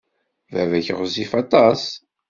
[0.53, 1.83] Baba-k ɣezzif aṭas.